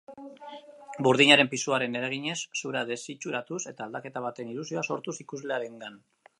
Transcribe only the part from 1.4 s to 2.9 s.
pisuaren eraginez zura